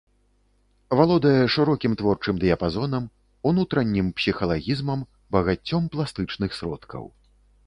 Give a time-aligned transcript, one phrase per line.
[0.99, 3.03] Валодае шырокім творчым дыяпазонам,
[3.51, 4.99] унутраннім псіхалагізмам,
[5.37, 7.03] багаццём пластычных сродкаў.